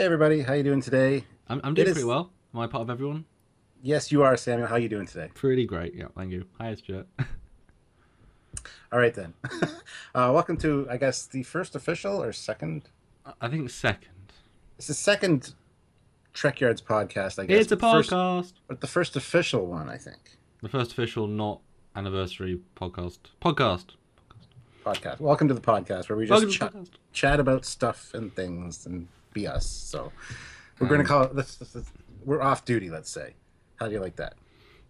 [0.00, 1.26] Hey everybody, how you doing today?
[1.46, 2.30] I'm, I'm doing It is- pretty well.
[2.54, 3.26] Am I part of everyone?
[3.82, 4.66] Yes, you are Samuel.
[4.66, 5.28] How you doing today?
[5.34, 5.94] Pretty great.
[5.94, 6.46] Yeah, thank you.
[6.58, 7.06] Hi, it's Stuart.
[8.90, 9.34] All right then.
[10.14, 12.84] uh, welcome to, I guess, the first official or second.
[13.42, 14.32] I think second.
[14.78, 15.52] It's the second
[16.32, 17.38] Trek Yards podcast.
[17.38, 17.60] I guess.
[17.64, 18.52] It's a but first- podcast.
[18.68, 20.38] but the first official one, I think.
[20.62, 21.60] The first official, not
[21.94, 23.18] anniversary podcast.
[23.42, 23.84] Podcast.
[24.82, 25.20] Podcast.
[25.20, 26.90] Welcome to the podcast where we just Welcome to chat, the podcast.
[27.12, 29.66] chat about stuff and things and be us.
[29.66, 30.12] So
[30.78, 31.36] we're going to Um, call it.
[31.36, 31.92] This, this, this-
[32.24, 32.90] we're off duty.
[32.90, 33.34] Let's say.
[33.76, 34.34] How do you like that?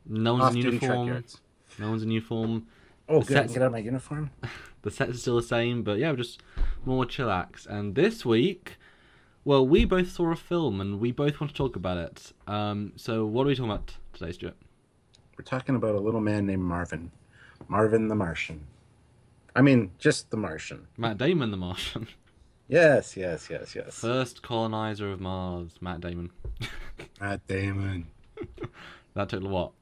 [0.07, 1.25] No one's Off in uniform.
[1.79, 2.66] No one's in uniform.
[3.09, 3.29] Oh, good.
[3.29, 4.30] Sets- get out of my uniform.
[4.83, 6.41] The set is still the same, but yeah, just
[6.87, 7.66] more chillax.
[7.66, 8.79] And this week,
[9.45, 12.32] well, we both saw a film and we both want to talk about it.
[12.47, 14.57] Um, so what are we talking about today, Stuart?
[15.37, 17.10] We're talking about a little man named Marvin.
[17.69, 18.66] Marvin the Martian.
[19.54, 20.87] I mean, just the Martian.
[20.97, 22.09] Matt Damon, the Martian.
[22.71, 23.96] Yes, yes, yes, yes.
[23.96, 26.30] First colonizer of Mars, Matt Damon.
[27.21, 28.07] Matt Damon.
[29.15, 29.73] That took what?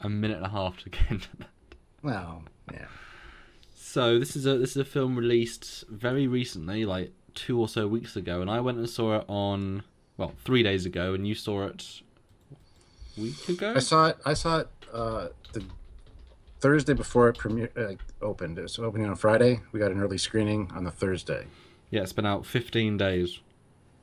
[0.00, 1.48] A minute and a half to get into that.
[2.02, 2.86] Well, yeah.
[3.74, 7.88] So this is a this is a film released very recently, like two or so
[7.88, 9.82] weeks ago, and I went and saw it on
[10.16, 12.02] well three days ago, and you saw it
[13.18, 13.74] a week ago.
[13.74, 14.18] I saw it.
[14.24, 15.64] I saw it uh, the
[16.60, 18.56] Thursday before it premiere uh, opened.
[18.56, 19.60] It was opening on Friday.
[19.72, 21.46] We got an early screening on the Thursday.
[21.90, 23.40] Yeah, it's been out fifteen days.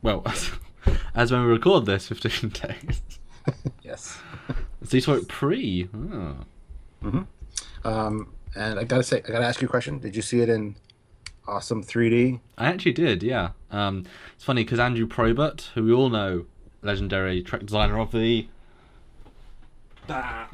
[0.01, 0.23] Well,
[1.15, 3.01] as when we record this, fifteen days.
[3.81, 4.17] Yes.
[4.83, 5.89] So you saw it pre.
[7.03, 7.25] Oh.
[7.83, 9.99] Um, and I gotta say, I gotta ask you a question.
[9.99, 10.75] Did you see it in
[11.47, 12.39] awesome 3D?
[12.57, 13.51] I actually did, yeah.
[13.71, 16.45] Um, it's funny because Andrew Probert, who we all know,
[16.81, 18.47] legendary Trek designer of the
[20.07, 20.49] that.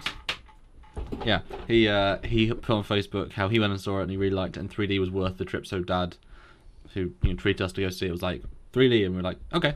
[1.26, 4.18] Yeah, he uh, he put on Facebook how he went and saw it and he
[4.18, 5.66] really liked it and 3D was worth the trip.
[5.66, 6.18] So Dad,
[6.94, 8.42] who you know, treated us to go see it, was like
[8.74, 9.76] 3D, and we are like, okay.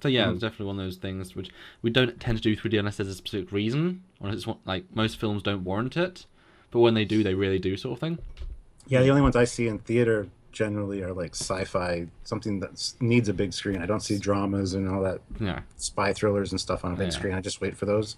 [0.00, 0.32] So yeah, hmm.
[0.32, 1.50] it's definitely one of those things which
[1.82, 4.84] we don't tend to do 3D unless there's a specific reason, or it's one- like
[4.94, 6.26] most films don't warrant it,
[6.70, 8.18] but when they do, they really do, sort of thing.
[8.86, 13.28] Yeah, the only ones I see in theater generally are like sci-fi, something that needs
[13.28, 13.80] a big screen.
[13.82, 15.62] I don't see dramas and all that Yeah.
[15.76, 17.18] spy thrillers and stuff on a big Yeah.
[17.18, 17.34] screen.
[17.34, 18.16] I just wait for those.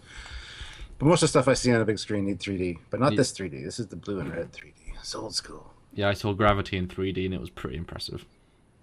[0.99, 3.13] But most of the stuff I see on a big screen need 3D, but not
[3.13, 3.19] Yeah.
[3.19, 3.63] this 3D.
[3.63, 4.95] This is the blue and red 3D.
[5.01, 5.73] It's old school.
[5.95, 8.27] Yeah, I saw Gravity in 3D and it was pretty impressive.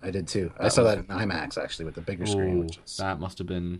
[0.03, 0.51] I did too.
[0.59, 3.19] I saw was- that in IMAX actually with the bigger screen, Ooh, which is that
[3.19, 3.79] must have been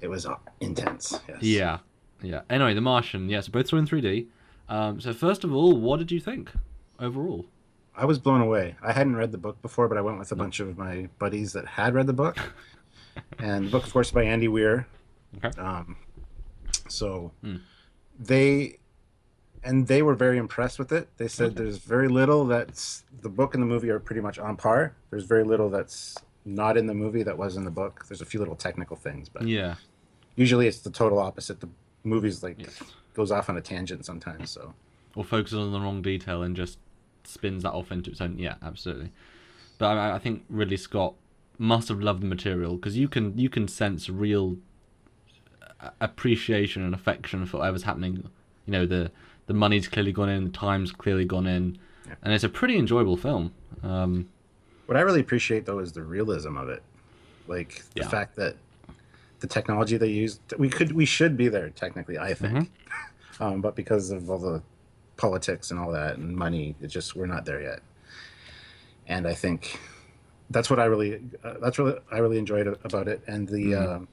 [0.00, 1.18] it was uh, intense.
[1.28, 1.38] Yes.
[1.42, 1.78] yeah,
[2.22, 2.40] yeah.
[2.48, 3.28] Anyway, The Martian.
[3.28, 4.26] Yeah, so both saw in 3D.
[4.68, 6.52] Um, so first of all, what did you think
[7.00, 7.46] overall?
[7.96, 8.76] I was blown away.
[8.80, 11.52] I hadn't read the book before, but I went with a bunch of my buddies
[11.54, 12.38] that had read the book,
[13.40, 14.86] and the book, of course, by Andy Weir.
[15.44, 15.60] Okay.
[15.60, 15.96] Um,
[16.88, 17.56] so Hmm.
[18.18, 18.78] they
[19.68, 21.08] and they were very impressed with it.
[21.18, 24.56] They said there's very little that's the book and the movie are pretty much on
[24.56, 24.94] par.
[25.10, 28.04] There's very little that's not in the movie that was in the book.
[28.08, 29.74] There's a few little technical things, but Yeah.
[30.36, 31.60] usually it's the total opposite.
[31.60, 31.68] The
[32.02, 32.80] movie's like Yes.
[33.14, 34.50] goes off on a tangent sometimes.
[34.50, 34.74] So
[35.14, 36.78] Or focuses on the wrong detail and just
[37.24, 38.38] spins that off into its own.
[38.38, 39.12] Yeah, absolutely.
[39.76, 41.14] But I, I think Ridley Scott
[41.58, 44.56] must have loved the material because you can you can sense real
[45.80, 48.14] uh, appreciation and affection for whatever's happening.
[48.66, 49.10] You know the
[49.48, 52.14] the money's clearly gone in, the time's clearly gone in, Yeah.
[52.22, 53.52] and it's a pretty enjoyable film.
[53.82, 54.28] Um,
[54.86, 56.82] What I really appreciate though is the realism of it,
[57.48, 58.08] like the Yeah.
[58.08, 58.56] fact that
[59.40, 60.40] the technology they used.
[60.58, 62.70] We could, we should be there technically, I think,
[63.40, 64.62] um, but because of all the
[65.16, 67.80] politics and all that and money, it just we're not there yet.
[69.06, 69.78] And I think
[70.50, 73.88] that's what I really, uh, that's really I really enjoyed about it, and the, Mhm.
[73.96, 74.08] um,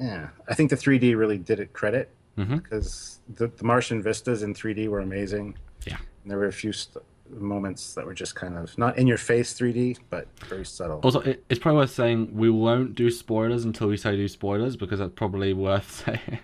[0.00, 2.62] yeah, I think the 3D really did it credit mhm.
[2.62, 5.56] because the, the Martian vistas in 3D were amazing.
[5.86, 5.96] Yeah.
[6.22, 9.18] And there were a few st- moments that were just kind of not in your
[9.18, 11.00] face 3D, but very subtle.
[11.02, 14.76] Also, it, it's probably worth saying we won't do spoilers until we say do spoilers
[14.76, 16.38] because that's probably worth saying.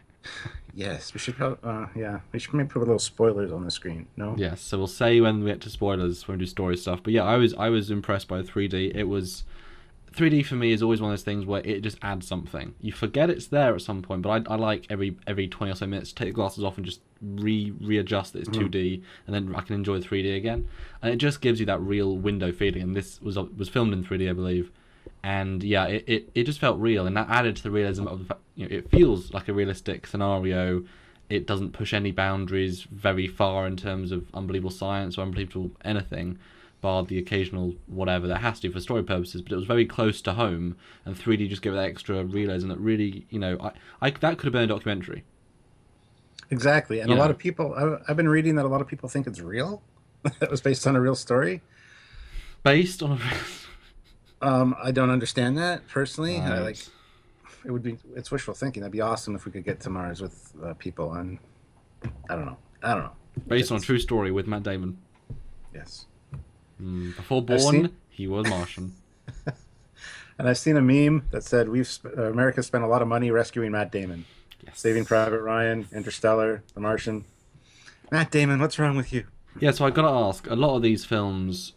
[0.75, 3.70] Yes, we should probably, uh, yeah, we should maybe put a little spoilers on the
[3.70, 4.06] screen.
[4.17, 4.35] No?
[4.38, 7.03] yes, so we'll say when we get to spoilers when we do story stuff.
[7.03, 8.94] But yeah, I was I was impressed by 3D.
[8.94, 9.44] It was
[10.12, 12.75] 3D for me is always one of those things where it just adds something.
[12.81, 15.75] You forget it's there at some point, but I, I like every every 20 or
[15.77, 18.67] so minutes to take the glasses off and just re readjust that it's mm-hmm.
[18.67, 20.69] 2D, and then I can enjoy 3D again.
[21.03, 22.83] And it just gives you that real window feeling.
[22.83, 24.73] And this was was filmed in 3D, I believe.
[25.23, 28.19] And yeah, it, it, it just felt real, and that added to the realism of
[28.21, 28.41] the fact.
[28.56, 30.85] You know, it feels like a realistic scenario.
[31.29, 36.39] It doesn't push any boundaries very far in terms of unbelievable science or unbelievable anything,
[36.81, 39.43] bar the occasional whatever that has to for story purposes.
[39.43, 42.69] But it was very close to home, and 3D just gave it that extra realism
[42.69, 43.73] that really, you know, I,
[44.06, 45.25] I that could have been a documentary.
[46.50, 47.00] Exactly.
[47.00, 49.09] And You a lot of people, I, I've been reading that a lot of people
[49.09, 49.82] think it's real.
[50.41, 51.62] that was based on a real story.
[52.62, 53.19] based on a
[54.43, 56.38] Um, I don't understand that personally.
[56.38, 56.79] I like
[57.65, 58.81] it would be it's wishful thinking.
[58.81, 61.38] That'd be awesome if we could get to Mars with uh, people, and
[62.29, 62.56] I don't know.
[62.82, 63.12] I don't know.
[63.47, 64.97] Based on a true story with Matt Damon.
[65.75, 66.06] Yes.
[66.81, 68.94] Mm, before born, seen- he was Martian.
[70.38, 73.09] And I've seen a meme that said we've sp- uh, America spent a lot of
[73.09, 74.25] money rescuing Matt Damon,
[74.65, 74.81] Yes.
[74.81, 77.27] Saving Private Ryan, Interstellar, The Martian.
[78.11, 79.27] Matt Damon, what's wrong with you?
[79.61, 80.47] Yeah, so I gotta ask.
[80.49, 81.75] A lot of these films,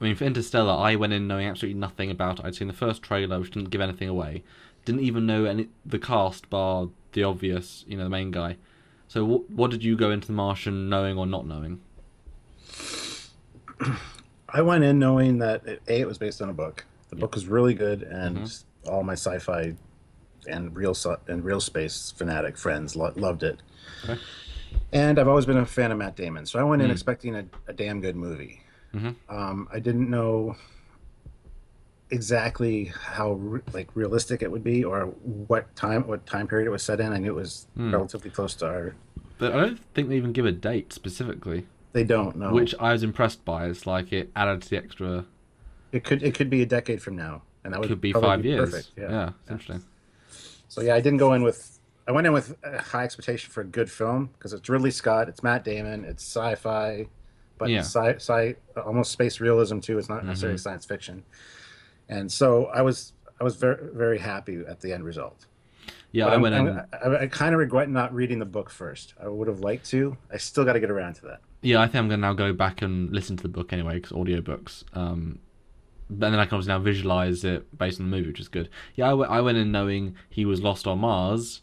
[0.00, 2.46] I mean, for Interstellar, I went in knowing absolutely nothing about it.
[2.46, 4.42] I'd seen the first trailer, which didn't give anything away.
[4.86, 8.56] Didn't even know any the cast, bar the obvious, you know, the main guy.
[9.08, 11.80] So, what what did you go into The Martian knowing or not knowing?
[14.48, 16.84] I went in knowing that it, a it was based on a book.
[17.10, 18.52] The book was really good, and
[18.88, 19.74] all my sci-fi
[20.48, 20.94] and real
[21.26, 23.60] and real space fanatic friends lo- loved it.
[24.04, 24.18] Okay.
[24.92, 26.92] And I've always been a fan of Matt Damon, so I went in Mm.
[26.92, 28.60] expecting a, a damn good movie.
[28.94, 29.14] Mhm.
[29.28, 30.56] Um, I didn't know
[32.10, 35.06] exactly how re- like realistic it would be, or
[35.48, 37.12] what time what time period it was set in.
[37.12, 37.92] I knew it was Mm.
[37.92, 38.94] relatively close to our.
[39.38, 41.66] But I don't think they even give a date specifically,
[41.96, 42.52] They don't know.
[42.52, 43.68] which I was impressed by.
[43.68, 45.24] It's like it added to the extra.
[45.92, 48.44] it could it could be a decade from now, and that would Could be five
[48.44, 48.68] years.
[48.70, 48.90] Perfect.
[48.98, 49.82] Yeah, it's interesting.
[50.68, 51.80] So yeah, I didn't go in with.
[52.06, 55.30] I went in with a high expectation for a good film because it's Ridley Scott,
[55.30, 57.06] it's Matt Damon, it's sci-fi,
[57.56, 57.80] but Yeah.
[57.80, 58.54] sci, sci
[58.84, 59.96] almost space realism too.
[59.98, 60.62] It's not necessarily Mhm.
[60.62, 61.24] science fiction,
[62.10, 65.46] and so I was I was very very happy at the end result.
[66.16, 66.68] Yeah, I went in.
[66.68, 69.12] I, I kind of regret not reading the book first.
[69.22, 70.16] I would have liked to.
[70.32, 71.40] I still got to get around to that.
[71.60, 74.12] Yeah, I think I'm gonna now go back and listen to the book anyway, because
[74.12, 74.84] audiobooks.
[74.94, 75.40] Um,
[76.08, 78.70] but then I can obviously now visualize it based on the movie, which is good.
[78.94, 81.60] Yeah, I, w- I went in knowing he was lost on Mars,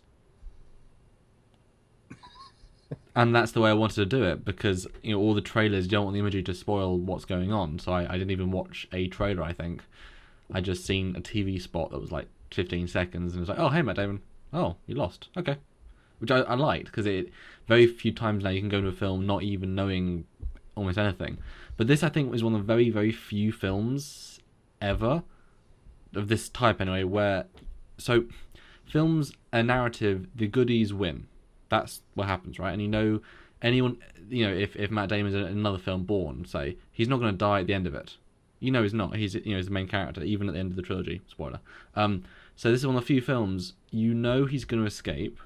[3.16, 5.86] and that's the way I wanted to do it because you know all the trailers
[5.86, 7.80] you don't want the imagery to spoil what's going on.
[7.80, 9.42] So I, I didn't even watch a trailer.
[9.42, 9.82] I think
[10.54, 13.58] I just seen a TV spot that was like 15 seconds, and it was like,
[13.60, 14.22] oh hey Matt Damon,
[14.54, 15.58] oh you lost, okay,
[16.20, 17.30] which I, I liked because it
[17.68, 20.26] very few times now you can go to a film not even knowing
[20.76, 21.38] almost anything.
[21.78, 24.40] But this, I think, was one of the very, very few films
[24.82, 25.24] ever
[26.16, 27.46] of this type, anyway, where.
[27.98, 28.26] So,
[28.86, 31.28] films, a narrative, the goodies win.
[31.70, 32.72] That's what happens, right?
[32.72, 33.22] And you know,
[33.62, 33.98] anyone,
[34.30, 37.38] you know, if, if Matt Damon's in another film, Bourne, say, he's not going to
[37.38, 38.18] die at the end of it.
[38.60, 39.16] You know he's not.
[39.18, 41.20] He's you know he's the main character, even at the end of the trilogy.
[41.28, 41.60] Spoiler.
[41.96, 42.24] Um,
[42.56, 45.40] so this is one of the few films you know he's going to escape.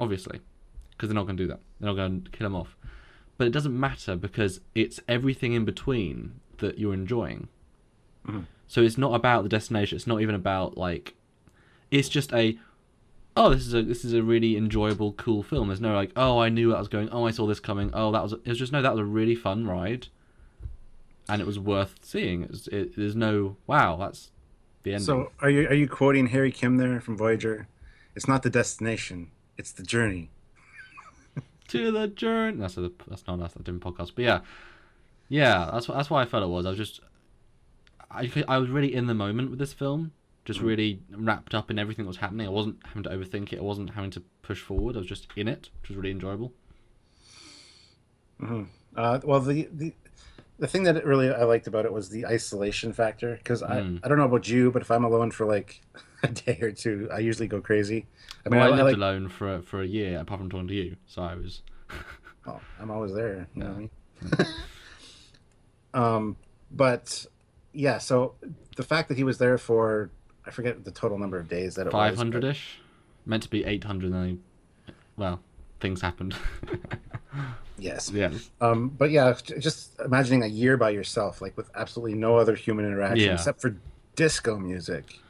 [0.00, 0.40] Obviously,
[0.90, 1.60] because they're not going to do that.
[1.80, 2.76] They're not going to kill him off.
[3.36, 7.48] But it doesn't matter because it's everything in between that you're enjoying.
[8.26, 8.46] Mhm.
[8.68, 9.96] So it's not about the destination.
[9.96, 11.14] It's not even about like.
[11.90, 12.58] It's just a.
[13.36, 15.68] Oh, this is a this is a really enjoyable, cool film.
[15.68, 17.08] There's no like, oh, I knew that was going.
[17.10, 17.90] Oh, I saw this coming.
[17.92, 18.32] Oh, that was.
[18.34, 18.82] It was just no.
[18.82, 20.08] That was a really fun ride,
[21.28, 22.48] and it was worth seeing.
[22.70, 23.96] It, there's no wow.
[23.96, 24.30] That's
[24.82, 25.04] the ending.
[25.04, 27.68] So are you are you quoting Harry Kim there from Voyager?
[28.14, 30.30] It's not the destination; it's the journey.
[31.68, 32.58] to the journey.
[32.58, 34.40] That's a, that's not that's a different podcast, but yeah,
[35.28, 35.70] yeah.
[35.72, 36.66] That's what that's why I felt it was.
[36.66, 37.00] I was just,
[38.10, 40.12] I I was really in the moment with this film,
[40.44, 42.46] just really wrapped up in everything that was happening.
[42.46, 43.58] I wasn't having to overthink it.
[43.58, 44.96] I wasn't having to push forward.
[44.96, 46.52] I was just in it, which was really enjoyable.
[48.96, 49.92] Uh, well, the, the
[50.58, 54.00] the thing that really I liked about it was the isolation factor because Mm.
[54.02, 55.80] I I don't know about you, but if I'm alone for like
[56.22, 58.06] a day or two, I usually go crazy.
[58.44, 60.40] I mean, Well, I, I, I lived like alone for a- for a year, apart
[60.40, 61.62] from talking to you, so I was.
[62.46, 63.46] oh, I'm always there.
[63.54, 63.90] You know what I mean?
[65.94, 66.36] um,
[66.70, 67.26] but
[67.72, 68.34] yeah, so
[68.76, 70.10] the fact that he was there for
[70.46, 71.92] I forget the total number of days that it was.
[71.92, 72.78] Five hundred ish,
[73.26, 74.38] meant to be eight hundred.
[75.16, 75.40] Well,
[75.80, 76.34] things happened.
[77.80, 78.10] Yes.
[78.10, 82.56] yeah, Um, but yeah, just imagining a year by yourself, like with absolutely no other
[82.56, 83.34] human interaction Yeah.
[83.34, 83.76] except for
[84.16, 85.20] disco music.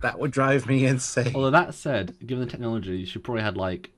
[0.00, 1.32] That would drive me insane.
[1.34, 3.90] Although that said, given the technology, you should probably had like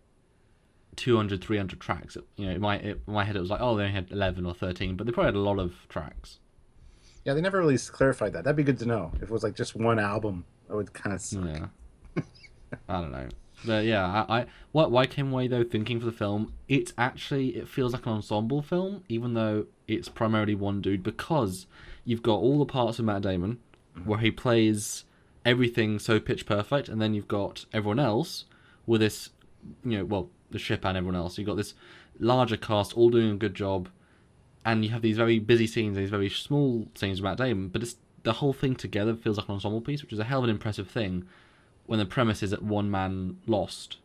[0.97, 2.17] 200, 300 tracks.
[2.37, 4.47] You know, in my in my head it was like, oh, they only had eleven
[4.47, 6.39] or thirteen, but they probably had a lot of tracks.
[7.27, 8.45] Yeah, they never really clarified that.
[8.45, 9.13] That'd be good to know.
[9.17, 11.21] If it was like just one album, I would kind of.
[11.21, 11.45] Suck.
[11.45, 11.67] Yeah,
[12.89, 13.29] I don't know,
[13.65, 17.57] but yeah, I, I what why came away though thinking for the film, it's actually
[17.57, 21.67] it feels like an ensemble film, even though it's primarily one dude because
[22.05, 23.59] you've got all the parts of Matt Damon
[23.97, 24.09] mm-hmm.
[24.09, 25.05] where he plays
[25.45, 28.45] everything so pitch perfect, and then you've got everyone else
[28.87, 29.31] with this,
[29.85, 31.39] you know, well, the ship and everyone else.
[31.39, 31.75] You've got this
[32.19, 33.89] larger cast all doing a good job,
[34.65, 37.83] and you have these very busy scenes, these very small scenes with Matt Damon, but
[37.83, 40.45] it's the whole thing together feels like an ensemble piece, which is a hell of
[40.45, 41.25] an impressive thing
[41.93, 43.99] when the premise is that one man lost.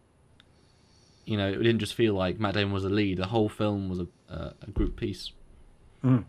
[1.24, 3.18] You know, it didn't just feel like Matt Damon was the lead.
[3.18, 5.32] The whole film was a, a, a group piece.
[6.04, 6.26] Mm.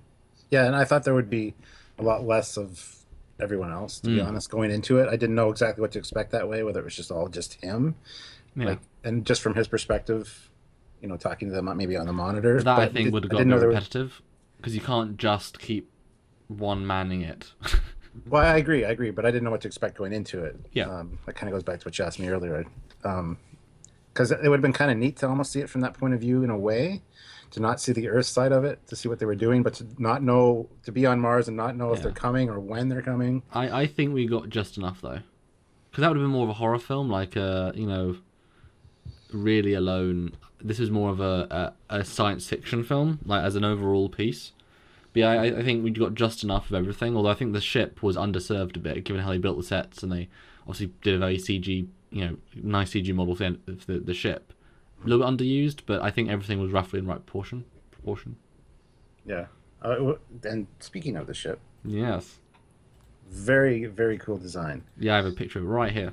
[0.53, 1.55] Yeah, and I thought there would be
[1.99, 2.99] a lot less of
[3.41, 3.99] everyone else.
[3.99, 4.25] To be mm.
[4.29, 6.63] honest, going into it, I didn't know exactly what to expect that way.
[6.63, 7.97] Whether it was just all just him,
[8.55, 8.67] Yeah.
[8.67, 10.53] like, and just from his perspective,
[11.03, 12.63] you know, talking to them maybe on the monitor.
[12.63, 14.23] that I think would have I got didn't know very there was- repetitive
[14.59, 15.91] because you can't just keep
[16.47, 17.53] one manning it.
[18.19, 18.31] Mm-hmm.
[18.31, 20.57] Well, I agree, I agree, but I didn't know what to expect going into it.
[20.73, 20.89] Yeah.
[20.89, 22.65] um, that kind of goes back to what you asked me earlier,
[23.05, 23.39] um,
[24.13, 26.15] because it would have been kind of neat to almost see it from that point
[26.15, 27.03] of view in a way,
[27.51, 29.75] to not see the Earth side of it, to see what they were doing, but
[29.75, 32.89] to not know to be on Mars and not know if they're coming or when
[32.89, 33.43] they're coming.
[33.53, 35.21] I, I think we got just enough though,
[35.91, 38.17] because that would have been more of a horror film, like a you know,
[39.33, 40.33] really alone.
[40.61, 44.53] This is more of a, a, a science fiction film, like as an overall piece.
[45.19, 47.17] But yeah, I, I think we got just enough of everything.
[47.17, 50.03] Although I think the ship was underserved a bit, given how they built the sets
[50.03, 50.29] and they
[50.61, 54.53] obviously did a very CG, you know, nice CG model for the, the, the ship.
[55.05, 57.65] A little bit underused, but I think everything was roughly in right proportion.
[57.91, 58.37] Proportion.
[59.27, 59.47] Yeah.
[59.83, 62.37] Uh, and speaking of the ship, Yes.
[63.31, 64.85] very very cool design.
[64.99, 66.13] Yeah, I have a picture of it right here.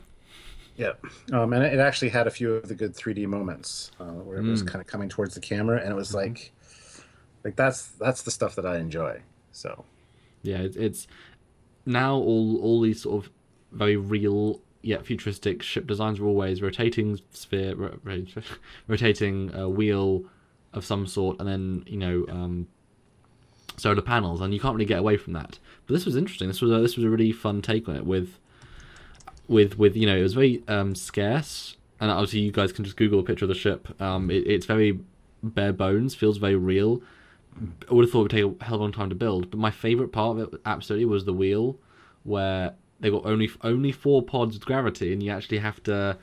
[0.78, 0.92] Yeah,
[1.32, 4.44] um, and it actually had a few of the good 3D moments uh, where it
[4.44, 6.52] was kind of coming towards the camera, and it was like,
[7.46, 9.22] like that's that's the stuff that I enjoy.
[9.54, 9.86] So
[10.44, 11.08] Yeah, it's, it's
[11.86, 13.32] now all all these sort of
[13.72, 18.26] very real yet futuristic ship designs are always rotating sphere, ro- ro-
[18.88, 20.24] rotating uh, wheel
[20.74, 22.68] of some sort, and then you know um,
[23.78, 25.60] solar panels, and you can't really get away from that.
[25.86, 26.48] But this was interesting.
[26.48, 28.40] This was a, this was a really fun take on it with
[29.48, 32.98] with with you know it was very um, scarce, and obviously you guys can just
[32.98, 34.02] Google a picture of the ship.
[34.02, 35.00] Um, it, it's very
[35.44, 37.02] bare bones, feels very real.
[37.90, 39.50] I would have thought it would take a hell of a long time to build,
[39.50, 41.78] but my favorite part of it absolutely was the wheel,
[42.24, 46.18] where they got only only four pods with gravity, and you actually have to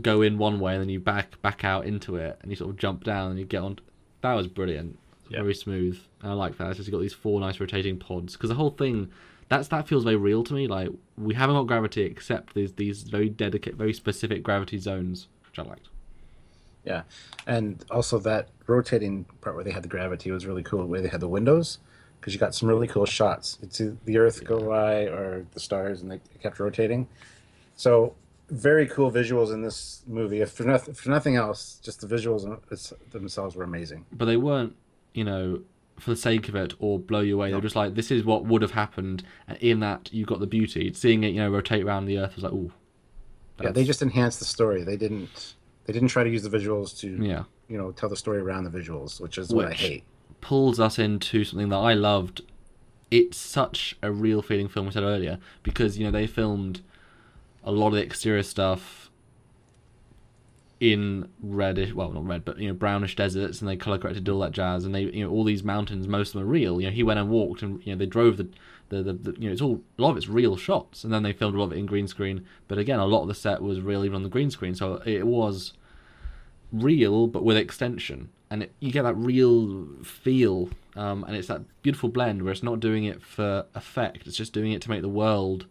[0.00, 2.70] go in one way and then you back back out into it, and you sort
[2.70, 3.78] of jump down and you get on.
[4.22, 5.40] That was brilliant, Yeah.
[5.42, 5.98] very smooth.
[6.22, 6.68] And I like that.
[6.70, 9.10] It's just got these four nice rotating pods because the whole thing.
[9.50, 10.66] That's that feels very real to me.
[10.66, 15.58] Like we haven't got gravity except these these very dedicated, very specific gravity zones, which
[15.58, 15.88] I liked.
[16.84, 17.02] Yeah,
[17.46, 20.86] and also that rotating part where they had the gravity was really cool.
[20.86, 21.78] Where they had the windows,
[22.20, 23.58] because you got some really cool shots.
[23.62, 27.08] It's the Earth go by or the stars, and they kept rotating.
[27.76, 28.14] So
[28.50, 30.40] very cool visuals in this movie.
[30.40, 32.46] If for nothing, for nothing else, just the visuals
[33.10, 34.04] themselves were amazing.
[34.12, 34.76] but they weren't,
[35.14, 35.62] you know,
[35.98, 37.50] for the sake of it or blow you away.
[37.50, 40.40] They were just like, this is what would have happened, and in that you got
[40.40, 40.92] the beauty.
[40.92, 42.72] Seeing it, you know, rotate around the Earth was like, ooh.
[43.62, 44.82] Yeah, they just enhanced the story.
[44.82, 45.54] They didn't.
[45.84, 48.64] They didn't try to use the visuals to, yeah you know, tell the story around
[48.64, 50.04] the visuals, which is what I Which- hate.
[50.42, 52.42] pulls us into something that I loved.
[53.10, 54.86] It's such a real feeling film.
[54.86, 56.82] We said earlier because you know they filmed
[57.64, 59.10] a lot of the exterior stuff
[60.80, 64.40] in reddish, well not red, but you know brownish deserts, and they color corrected all
[64.40, 64.84] that jazz.
[64.84, 66.80] And they, you know, all these mountains, most of them are real.
[66.80, 68.48] You know, he went and walked, and you know they drove the,
[69.02, 71.22] the, the, the you know it's all a lot of it's real shots, and then
[71.22, 72.44] they filmed a lot of it in green screen.
[72.68, 75.02] But again, a lot of the set was real even on the green screen, so
[75.04, 75.72] it was
[76.72, 81.60] real but with extension and it, you get that real feel um, and it's that
[81.82, 85.00] beautiful blend where it's not doing it for effect it's just doing it to make
[85.00, 85.66] the world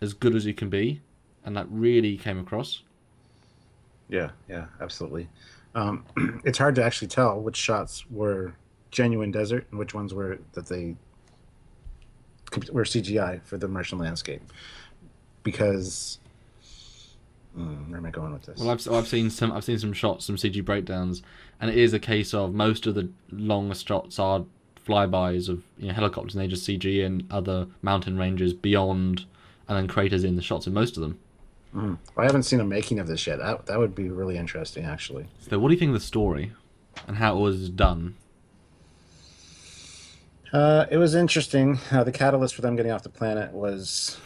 [0.00, 1.00] as good as you can be
[1.44, 2.82] and that really came across
[4.08, 5.28] Yeah, yeah, absolutely.
[5.74, 6.04] Um,
[6.44, 8.54] it's hard to actually tell which shots were
[8.90, 10.96] genuine desert and which ones were that they
[12.72, 14.42] were CGI for the Martian landscape,
[15.42, 16.18] because
[17.54, 18.58] Hmm, where am I going with this?
[18.58, 21.22] well I've, I've seen some I've seen some shots some CG breakdowns
[21.58, 24.44] and it is a case of most of the longer shots are
[24.86, 29.24] flybys of you know, helicopters and they just CG and other mountain ranges beyond
[29.68, 31.18] and then craters in the shots in most of them
[31.72, 33.38] Well, I haven't seen a making of this yet.
[33.38, 35.26] That that would be really interesting, actually.
[35.40, 36.52] so what do you think of the story
[37.08, 38.16] and how it was done
[40.52, 41.78] Uh, it was interesting.
[41.90, 44.18] Uh, the catalyst for them getting off the planet was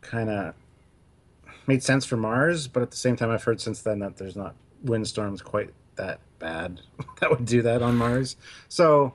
[0.00, 0.54] kind of
[1.66, 4.36] made sense for Mars, but at the same time, I've heard since then that there's
[4.36, 6.80] not windstorms quite that bad
[7.20, 8.36] that would do that on Mars.
[8.68, 9.14] So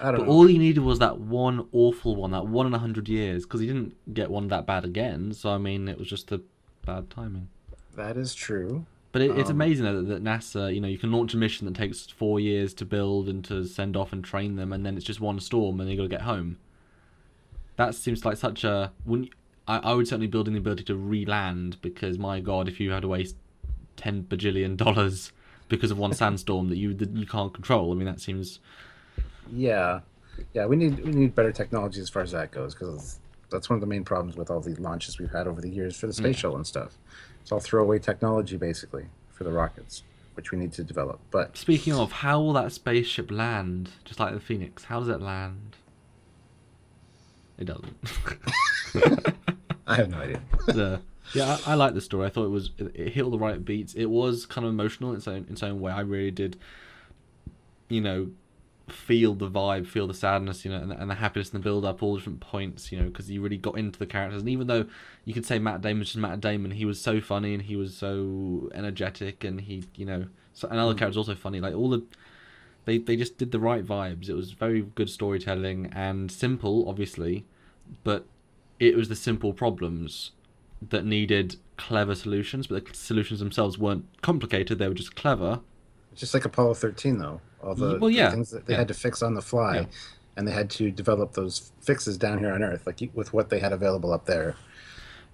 [0.00, 0.32] I don't But know.
[0.32, 3.60] all he needed was that one awful one, that one in a hundred years, because
[3.60, 5.32] he didn't get one that bad again.
[5.32, 6.40] So I mean, it was just a
[6.84, 7.48] bad timing.
[7.94, 8.84] that is true.
[9.12, 11.66] But it, it's Um, amazing that, that NASA, you know, you can launch a mission
[11.66, 14.96] that takes four years to build and to send off and train them, and then
[14.96, 16.58] it's just one storm, and they got to get home.
[17.76, 18.92] That seems like such a.
[19.06, 19.30] Wouldn't,
[19.66, 22.90] I, I would certainly build in the ability to re-land because my God, if you
[22.90, 23.36] had to waste
[23.96, 25.32] ten bajillion dollars
[25.68, 28.60] because of one sandstorm that you that you can't control, I mean that seems
[29.50, 30.00] Yeah,
[30.54, 30.66] yeah.
[30.66, 33.18] We need we need better technology as far as that goes because
[33.50, 35.96] that's one of the main problems with all the launches we've had over the years
[35.96, 36.98] for the space shuttle and stuff.
[37.48, 40.02] It's all throwaway technology basically for the rockets,
[40.34, 41.18] which we need to develop.
[41.30, 43.88] But Speaking of, how will that spaceship land?
[44.04, 45.74] Just like the Phoenix, how does it land?
[47.56, 47.96] It doesn't.
[49.86, 50.42] I have no idea.
[50.66, 51.00] the
[51.32, 52.26] yeah, I, I like the story.
[52.26, 53.94] I thought it was it, it hit all the right beats.
[53.94, 55.90] It was kind of emotional in its own in its own way.
[55.90, 56.58] I really did,
[57.88, 58.28] you know,
[58.92, 61.84] feel the vibe, feel the sadness, you know, and, and the happiness and the build
[61.84, 64.42] up, all different points, you know, because you really got into the characters.
[64.42, 64.86] And even though
[65.24, 67.76] you could say Matt Damon was just Matt Damon, he was so funny and he
[67.76, 70.98] was so energetic, and he, you know, so, and other mm.
[70.98, 71.60] characters also funny.
[71.60, 72.02] Like all the
[72.84, 74.28] they they just did the right vibes.
[74.28, 77.44] It was very good storytelling and simple, obviously,
[78.02, 78.24] but
[78.80, 80.32] it was the simple problems
[80.80, 84.78] that needed clever solutions, but the solutions themselves weren't complicated.
[84.78, 85.60] They were just clever.
[86.12, 87.40] It's Just like Apollo 13, though.
[87.62, 88.26] All the, Well, yeah.
[88.26, 88.78] the things that they Yeah.
[88.78, 89.84] had to fix on the fly, Yeah.
[90.36, 93.58] and they had to develop those fixes down here on Earth, like with what they
[93.58, 94.56] had available up there.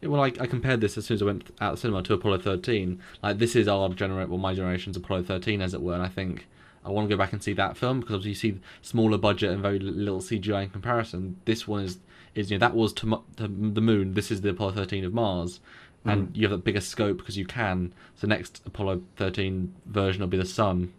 [0.01, 2.03] Yeah, Well, I, I compared this as soon as I went out of the cinema
[2.03, 3.01] to Apollo 13.
[3.23, 6.09] Like, this is our generation, well, my generation's Apollo 13, as it were, and I
[6.09, 6.47] think
[6.85, 9.51] I want to go back and see that film because obviously you see smaller budget
[9.51, 11.41] and very little CGI in comparison.
[11.47, 11.99] This one is,
[12.35, 15.15] is you know, that was to, to the moon, this is the Apollo 13 of
[15.15, 15.61] Mars,
[16.05, 16.35] and hmm.
[16.35, 17.93] you have that bigger scope because you can.
[18.17, 20.93] So, next Apollo 13 version will be the sun.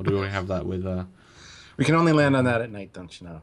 [0.00, 0.86] Or do we have that with.
[0.86, 1.04] Uh,
[1.76, 3.42] We can only land on that at night, don't you know?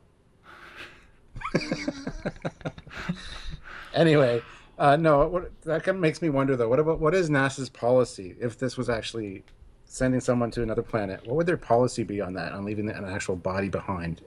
[3.94, 4.42] anyway,
[4.80, 6.68] uh, no, what, that kind of makes me wonder though.
[6.68, 9.44] What about what is NASA's policy if this was actually
[9.86, 11.26] sending someone to another planet?
[11.28, 14.22] What would their policy be on that, on leaving an actual body behind?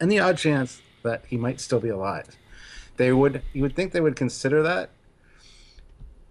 [0.00, 2.36] And the odd chance that he might still be alive,
[2.96, 3.42] they would.
[3.52, 4.90] You would think they would consider that.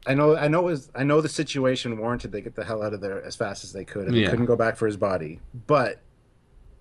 [0.07, 2.83] I know, I know, it was, I know the situation warranted they get the hell
[2.83, 4.25] out of there as fast as they could, and Yeah.
[4.25, 5.39] they couldn't go back for his body.
[5.67, 5.99] But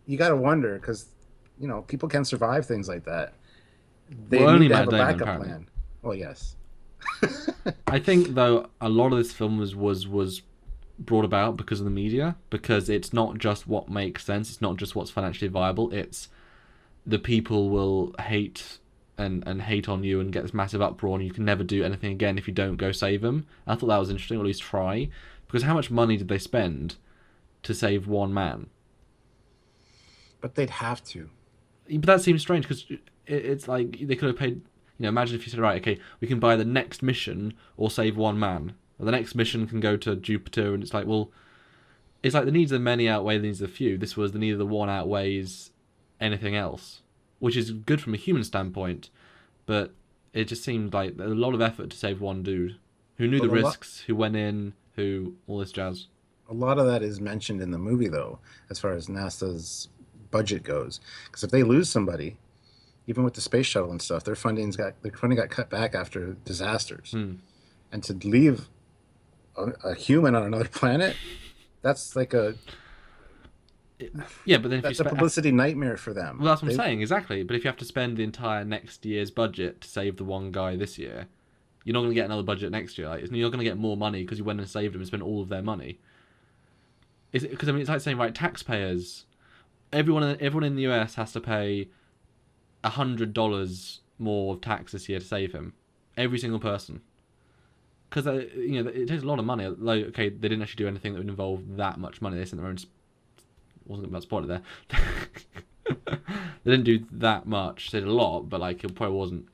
[0.07, 1.07] you got to wonder because
[1.59, 3.35] you know people can survive things like that.
[4.29, 5.49] They Well, only need to have a backup apparently.
[5.49, 5.69] plan.
[6.03, 6.57] Well, yes.
[7.87, 10.43] I think though a lot of this film was was was
[10.99, 14.77] brought about because of the media because it's not just what makes sense it's not
[14.77, 16.29] just what's financially viable it's
[17.05, 18.79] the people will hate
[19.17, 21.85] and and hate on you and get this massive uproar and you can never do
[21.85, 24.47] anything again if you don't go save them i thought that was interesting or at
[24.47, 25.09] least try
[25.47, 26.97] because how much money did they spend
[27.63, 28.67] to save one man
[30.41, 31.31] But they'd have to.
[31.89, 34.57] but that seems strange because it, it's like they could have paid.
[34.99, 37.91] You know, imagine if you said, right, okay, we can buy the next mission or
[37.91, 38.75] save one man.
[38.99, 41.31] Or the next mission can go to Jupiter, and it's like, well,
[42.23, 43.99] it's like the needs of the many outweigh the needs of the few.
[43.99, 45.71] This was the need of the one outweighs
[46.21, 47.01] anything else,
[47.45, 49.11] which is good from a human standpoint,
[49.67, 49.93] but
[50.33, 52.77] it just seemed like a lot of effort to save one dude
[53.19, 56.07] who knew Well, the a lot- risks, who went in, who all this jazz.
[56.49, 58.39] A lot of that is mentioned in the movie, though,
[58.71, 59.89] as far as NASA's
[60.31, 61.01] budget goes.
[61.27, 62.37] Because if they lose somebody,
[63.07, 65.95] even with the space shuttle and stuff, their funding's got their funding got cut back
[65.95, 67.35] after disasters, Hmm.
[67.93, 68.69] and to leave
[69.57, 71.15] a, a human on another planet,
[71.83, 72.55] that's like a
[74.45, 76.39] Yeah, but then if that's a publicity nightmare for them.
[76.39, 77.43] Well, that's what I'm saying, exactly.
[77.43, 80.51] But if you have to spend the entire next year's budget to save the one
[80.51, 81.29] guy this year,
[81.85, 83.09] you're not going to get another budget next year.
[83.09, 85.07] Like, you're not going to get more money because you went and saved them and
[85.07, 85.99] spent all of their money.
[87.33, 89.27] Is it because I mean it's like saying right, taxpayers,
[89.93, 91.89] everyone in, everyone in the US has to pay
[92.83, 95.75] a hundred dollars more of tax this year to save him,
[96.17, 97.01] every single person.
[98.09, 99.67] Because uh, you know it takes a lot of money.
[99.67, 102.39] Like, okay, they didn't actually do anything that would involve that much money.
[102.39, 102.79] They sent their own
[103.87, 104.63] wasn't about it there.
[106.65, 107.91] they didn't do that much.
[107.91, 109.49] They did a lot, but like it probably wasn't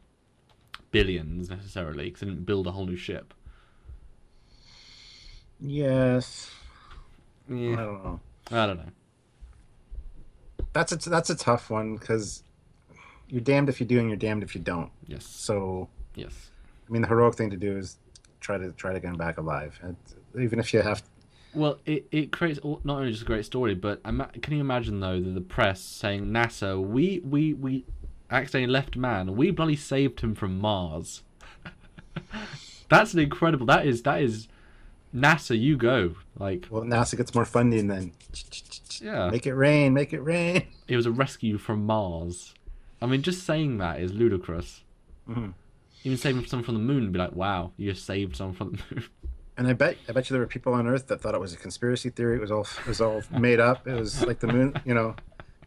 [0.90, 3.34] billions necessarily because they didn't build a whole new ship.
[5.60, 6.50] yes,
[7.48, 8.20] I don't know.
[8.50, 8.92] I don't know.
[10.72, 12.42] That's a that's a tough one because
[13.28, 14.90] you're damned if you do and you're damned if you don't.
[15.06, 16.50] Yes, So yes.
[16.88, 17.96] I mean, the heroic thing to do is
[18.40, 19.96] try to try to get him back alive, and
[20.40, 21.02] even if you have.
[21.54, 24.60] Well, it, it creates all- not only just a great story, but ima- can you
[24.60, 27.84] imagine though that the press saying NASA, we we we
[28.30, 31.22] accidentally left man, we bloody saved him from Mars.
[32.88, 33.66] That's an incredible.
[33.66, 34.48] That is that is
[35.14, 35.58] NASA.
[35.58, 38.12] You go like Well, NASA gets more funding then.
[39.00, 39.30] yeah.
[39.30, 40.66] Make it rain, make it rain.
[40.88, 42.52] It was a rescue from Mars.
[43.00, 44.82] I mean, just saying that is ludicrous.
[45.28, 45.54] Mhm.
[46.02, 48.78] Even saving someone from the moon be like, wow, you just saved someone from the
[48.94, 49.04] moon.
[49.56, 51.52] And I bet I bet you there were people on Earth that thought it was
[51.52, 52.36] a conspiracy theory.
[52.36, 53.86] It was all it was all made up.
[53.86, 55.14] It was like the moon, you know,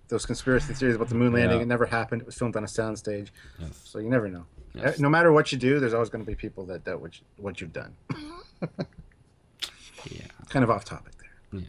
[0.07, 1.57] those conspiracy theories about the moon landing.
[1.57, 1.63] Yeah.
[1.63, 2.21] It never happened.
[2.21, 3.29] It was filmed on a soundstage.
[3.59, 3.81] Yes.
[3.83, 4.45] So you never know.
[4.73, 4.99] Yes.
[4.99, 7.25] No matter what you do, there's always going to be people that doubt what, you,
[7.37, 7.95] what you've done.
[10.11, 10.25] Yeah.
[10.49, 11.13] Kind of off topic
[11.51, 11.61] there.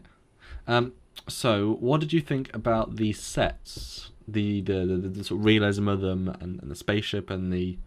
[0.67, 0.93] Um.
[1.29, 5.89] So, what did you think about the sets, the the the, the sort of realism
[5.89, 7.79] of them, and, and the spaceship and the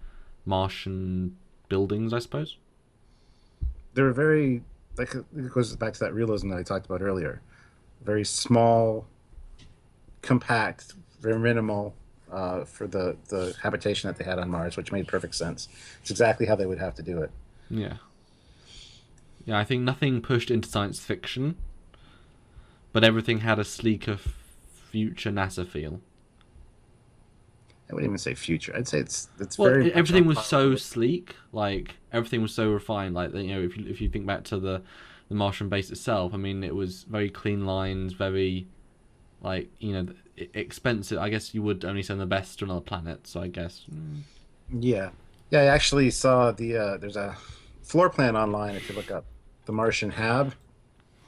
[0.45, 1.37] Martian
[1.69, 2.13] buildings?
[2.13, 2.57] I suppose.
[3.97, 4.61] They were very
[4.95, 7.41] like it goes back to that realism that I talked about earlier.
[8.03, 9.07] Very small,
[10.21, 11.95] compact, very minimal,
[12.31, 15.67] uh, for the the habitation that they had on Mars, which made perfect sense.
[15.99, 17.31] It's exactly how they would have to do it.
[17.71, 17.97] Yeah.
[19.45, 21.55] Yeah, I think nothing pushed into science fiction,
[22.93, 24.19] but everything had a sleeker
[24.91, 26.01] future NASA feel.
[27.89, 28.75] I wouldn't even say future.
[28.75, 33.15] I'd say it's it's Well, very everything was so sleek, like everything was so refined.
[33.15, 34.81] Like you know, if you if you think back to the
[35.29, 38.67] the Martian base itself, I mean, it was very clean lines, very
[39.41, 40.13] like you know
[40.53, 41.17] expensive.
[41.17, 43.85] I guess you would only send the best to another planet, so I guess.
[43.93, 44.21] mm,
[44.71, 45.11] Yeah,
[45.49, 45.61] yeah.
[45.61, 47.37] I actually saw the uh, there's a
[47.83, 49.25] floor plan online if you look up
[49.65, 50.53] the Martian Hab,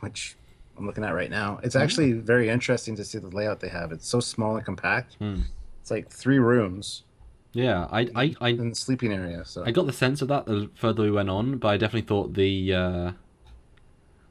[0.02, 0.36] which
[0.78, 1.60] I'm looking at right now.
[1.64, 3.92] It's actually very interesting to see the layout they have.
[3.92, 5.16] It's so small and compact.
[5.16, 5.42] Hmm.
[5.90, 7.04] It's like three rooms
[7.52, 9.44] Yeah, I I I in the sleeping area.
[9.44, 12.08] So I got the sense of that the further we went on, but I definitely
[12.08, 13.12] thought the, uh,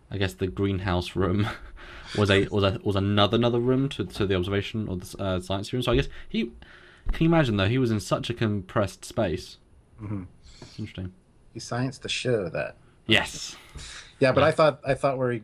[0.09, 1.49] I guess the greenhouse room
[2.19, 5.41] was a was a was another another room to to the observation or the uh,
[5.41, 5.83] science room.
[5.83, 6.53] So I guess he
[7.13, 9.59] can you imagine though he was in such a compressed space.
[10.01, 10.27] Mhm.
[10.63, 11.13] It's interesting.
[11.55, 12.77] he scienced the shit out of that.
[13.07, 13.57] Yes.
[14.21, 14.47] Yeah, but Yeah.
[14.47, 15.43] I thought I thought where he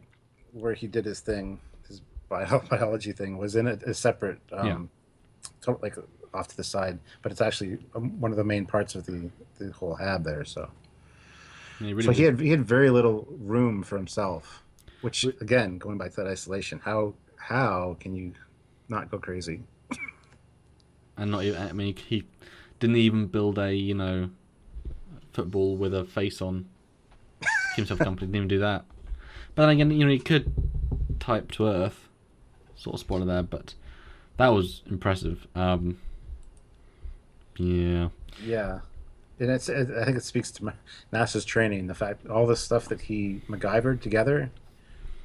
[0.53, 4.67] where he did his thing, his bio, biology thing, was in a, a separate, um,
[4.67, 4.79] Yeah.
[5.69, 5.97] Like
[6.33, 6.99] off to the side.
[7.23, 10.45] But it's actually um, one of the main parts of the the whole hab there.
[10.45, 10.71] So
[11.79, 14.63] he really so he had he had very little room for himself,
[15.01, 18.33] which again, going back to that isolation, how how can you
[18.89, 19.63] not go crazy?
[21.17, 21.61] and not even.
[21.63, 22.25] I mean, he, he
[22.81, 24.31] didn't even build a you know
[25.33, 26.67] football with a face on.
[27.77, 28.27] Keep himself company.
[28.27, 28.85] Didn't even do that.
[29.55, 30.53] But then again, you know, he could
[31.21, 32.09] type to Earth.
[32.77, 33.75] Sort of spoiler there, but
[34.37, 35.47] that was impressive.
[35.55, 35.99] Um,
[37.57, 38.09] yeah,
[38.45, 38.81] Yeah,
[39.39, 40.73] and it's it, I think it speaks to
[41.13, 44.51] NASA's training, the fact all the stuff that he MacGyvered together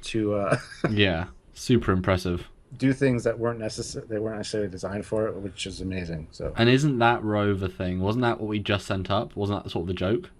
[0.02, 0.56] to uh,
[0.90, 2.48] yeah, super impressive.
[2.78, 6.28] do things that weren't necessary, they weren't necessarily designed for it, which is amazing.
[6.30, 8.00] So And isn't that rover thing?
[8.00, 9.34] Wasn't that what we just sent up?
[9.34, 10.30] Wasn't that sort of the joke?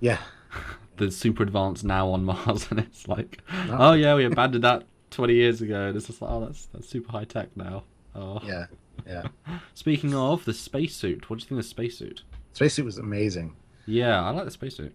[0.00, 0.18] yeah,
[0.98, 3.76] The super advanced now on Mars, and it's like, No.
[3.80, 5.88] oh yeah, we abandoned that twenty years ago.
[5.88, 7.82] And it's just like, oh, that's that's super high tech now.
[8.16, 8.40] Oh.
[8.44, 8.66] yeah,
[9.06, 9.26] yeah.
[9.74, 12.22] Speaking of the spacesuit, what do you think of the spacesuit?
[12.52, 13.54] The spacesuit was amazing.
[13.86, 14.94] Yeah, I like the spacesuit.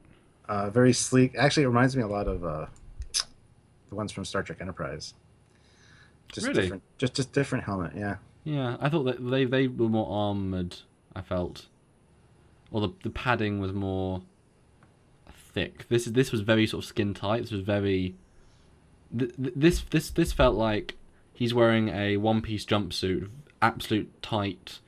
[0.49, 1.35] Uh, very sleek.
[1.37, 2.65] Actually, it reminds me a lot of uh,
[3.89, 5.13] the ones from Star Trek Enterprise.
[6.33, 6.61] Just Really?
[6.63, 7.91] different, just just different helmet.
[7.95, 10.77] Yeah, Yeah, I thought that they they were more armored.
[11.15, 11.67] I felt,
[12.71, 14.21] or the the padding was more
[15.53, 15.85] thick.
[15.89, 17.41] This is this was very sort of skin tight.
[17.43, 18.15] This was very.
[19.17, 20.95] th- This this this felt like
[21.33, 23.29] he's wearing a one piece jumpsuit,
[23.61, 24.79] absolute tight,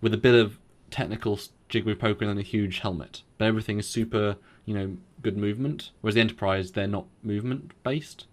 [0.00, 0.58] with a bit of
[0.90, 3.22] technical jiggery pokery and a huge helmet.
[3.38, 4.36] But everything is super,
[4.66, 5.90] you know, good movement.
[6.00, 8.26] Whereas the Enterprise, they're not movement based.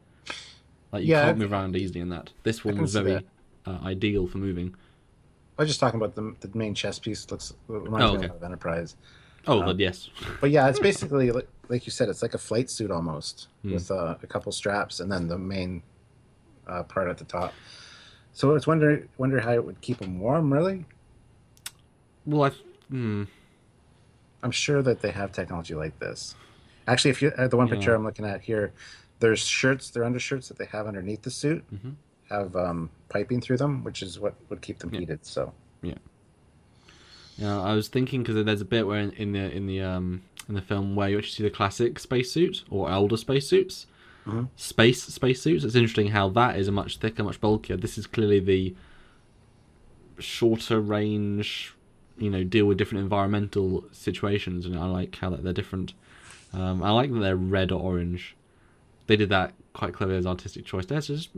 [0.91, 2.31] Like you Yeah, can't move around easily in that.
[2.43, 3.25] This one was very
[3.65, 4.73] uh, ideal for moving.
[5.59, 7.29] I was just talking about the the main chest piece.
[7.29, 8.27] Looks reminds Oh, okay.
[8.27, 8.95] lot of Enterprise.
[9.47, 10.09] Oh, Um, yes.
[10.41, 13.73] But yeah, it's basically like, like you said, it's like a flight suit almost Hmm.
[13.73, 15.83] with uh, a couple straps and then the main
[16.67, 17.53] uh, part at the top.
[18.33, 20.51] So I was wondering wonder how it would keep them warm.
[20.53, 20.85] Really,
[22.25, 22.51] Well, I.
[22.89, 23.23] Hmm.
[24.43, 26.35] I'm sure that they have technology like this.
[26.87, 28.71] Actually, if you uh, the one picture I'm looking at here,
[29.19, 31.95] there's shirts, their undershirts that they have underneath the suit Mhm.
[32.29, 34.99] have um, piping through them, which is what would keep them Yeah.
[34.99, 35.25] heated.
[35.25, 35.95] So Yeah,
[37.37, 40.21] Yeah, I was thinking because there's a bit where in, in the in the um
[40.47, 43.85] in the film where you actually see the classic spacesuit or older spacesuits,
[44.55, 45.63] Space spacesuits.
[45.63, 47.77] It's interesting how that is a much thicker, much bulkier.
[47.77, 48.75] This is clearly the
[50.19, 51.73] shorter range,
[52.17, 55.93] you know, deal with different environmental situations, and I like how that they're different.
[56.53, 58.35] Um, I like that they're red or orange.
[59.07, 60.85] They did that quite cleverly as artistic choice.
[60.85, 61.29] There, so just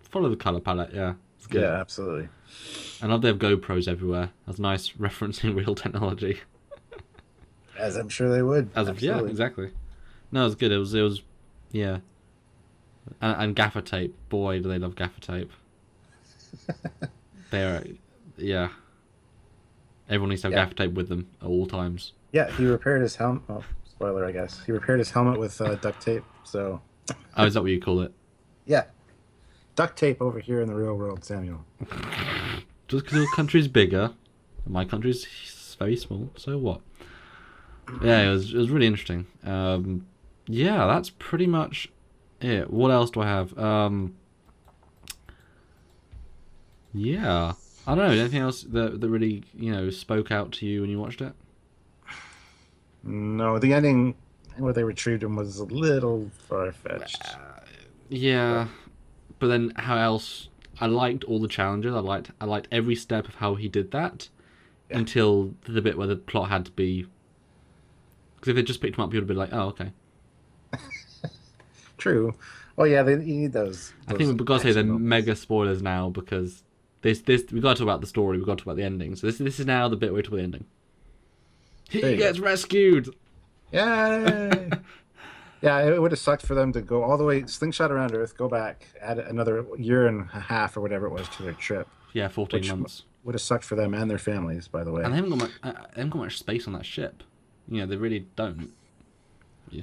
[0.00, 0.92] follow the color palette.
[0.92, 1.14] Yeah,
[1.50, 2.28] yeah, absolutely.
[3.00, 4.30] I love they have GoPros everywhere.
[4.46, 6.40] That's nice referencing real technology.
[7.78, 8.70] As I'm sure they would.
[8.76, 9.70] As yeah, exactly.
[10.30, 10.72] No, it was good.
[10.72, 11.22] It was it was,
[11.72, 11.98] yeah.
[13.20, 14.14] And, and gaffer tape.
[14.28, 15.50] Boy, do they love gaffer tape.
[17.50, 17.84] They're,
[18.36, 18.68] yeah.
[20.08, 20.64] Everyone needs to have Yeah.
[20.64, 22.12] gaffer tape with them at all times.
[22.32, 23.42] Yeah, he repaired his helmet.
[23.48, 24.62] Oh, spoiler, I guess.
[24.64, 26.24] He repaired his helmet with uh, duct tape.
[26.44, 26.80] So
[27.36, 28.12] Oh, is that what you call it?
[28.64, 28.84] yeah,
[29.74, 31.64] duct tape over here in the real world, Samuel.
[32.88, 34.12] Just because your country's bigger,
[34.64, 36.30] and my country's very small.
[36.36, 36.80] So what?
[38.02, 39.26] Yeah, it was it was really interesting.
[39.44, 40.06] Um,
[40.46, 41.90] yeah, that's pretty much
[42.40, 42.70] it.
[42.70, 43.56] What else do I have?
[43.58, 44.14] Um,
[46.94, 47.52] yeah,
[47.86, 48.12] I don't know.
[48.14, 51.32] Anything else that that really you know spoke out to you when you watched it?
[53.02, 54.14] No, the ending
[54.58, 57.22] where they retrieved him was a little far fetched.
[58.08, 58.68] Yeah,
[59.38, 60.48] but then how else?
[60.80, 61.94] I liked all the challenges.
[61.94, 64.28] I liked I liked every step of how he did that
[64.90, 64.98] Yeah.
[64.98, 67.06] until the bit where the plot had to be.
[68.36, 69.92] Because if they just picked him up, you'd be like, oh okay.
[71.98, 72.34] True.
[72.78, 73.92] Oh yeah, they, you need those.
[74.08, 75.04] I think we've got to say moments.
[75.04, 76.62] mega spoilers now because
[77.02, 78.38] this this we got to talk about the story.
[78.38, 79.14] We got to talk about the ending.
[79.16, 80.64] So this this is now the bit where we talk about the ending.
[81.90, 82.16] He you go.
[82.16, 83.14] gets rescued.
[83.72, 84.70] Yay!
[85.62, 88.36] yeah, it would have sucked for them to go all the way slingshot around Earth,
[88.36, 91.86] go back, add another year and a half or whatever it was to their trip.
[92.14, 93.04] Yeah, fourteen months.
[93.24, 95.04] Would have sucked for them and their families, by the way.
[95.04, 95.50] And they haven't got much.
[95.62, 97.22] Uh, they haven't got much space on that ship.
[97.68, 98.72] You know, they really don't.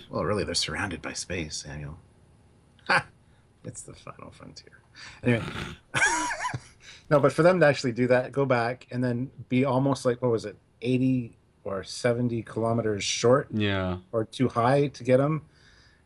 [0.10, 1.98] Well, really, they're surrounded by space, Daniel.
[2.88, 3.06] Ha!
[3.64, 4.82] It's the final frontier.
[5.24, 5.44] Anyway.
[7.10, 10.22] no, but for them to actually do that, go back, and then be almost like,
[10.22, 13.98] what was it, 80 or 70 kilometers short Yeah.
[14.12, 15.44] or too high to get them?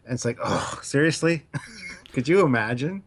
[0.05, 1.45] And it's like, oh, seriously?
[2.11, 3.03] Could you imagine?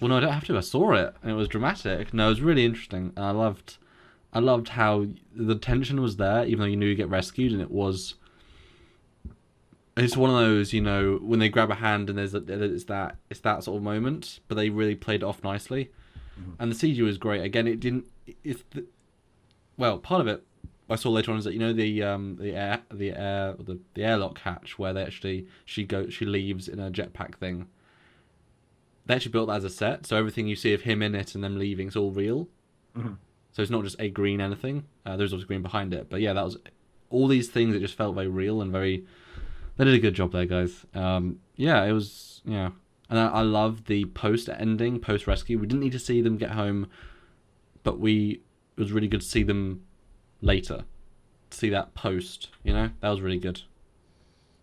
[0.00, 0.56] Well, no, I don't have to.
[0.56, 2.14] I saw it, and it was dramatic.
[2.14, 3.78] No, it was really interesting, and I loved,
[4.32, 7.60] I loved how the tension was there, even though you knew you'd get rescued, and
[7.60, 8.14] it was.
[9.98, 12.84] It's one of those, you know, when they grab a hand and there's a, it's
[12.84, 15.90] that it's that sort of moment, but they really played it off nicely,
[16.58, 17.42] and the CG was great.
[17.42, 18.06] Again, it didn't.
[18.44, 18.86] It's the,
[19.76, 20.44] well, part of it
[20.90, 23.78] I saw later on is that you know the um the air the air the
[23.94, 27.66] the airlock hatch where they actually she go she leaves in a jetpack thing.
[29.06, 31.34] They actually built that as a set, so everything you see of him in it
[31.34, 32.48] and them leaving is all real.
[32.96, 33.16] Mhm.
[33.52, 34.84] So it's not just a green anything.
[35.04, 36.58] Uh, there's also green behind it, but yeah, that was
[37.10, 37.74] all these things.
[37.74, 39.04] It just felt very real and very.
[39.78, 40.84] They did a good job there, guys.
[40.92, 42.70] Um, yeah, it was yeah,
[43.08, 45.58] and I, I love the post ending, post rescue.
[45.58, 46.88] We didn't need to see them get home,
[47.84, 48.42] but we
[48.76, 49.84] it was really good to see them
[50.40, 50.84] later.
[51.50, 53.62] To see that post, you know, that was really good.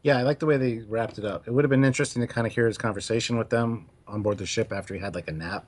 [0.04, 1.48] Yeah, I like the way they wrapped it up.
[1.48, 4.38] It would have been interesting to kind of hear his conversation with them on board
[4.38, 5.66] the ship after he had like a nap